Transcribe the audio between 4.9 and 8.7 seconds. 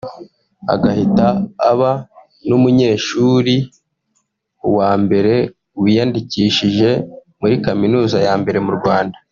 mbere wiyandikishije muri Kaminuza ya mbere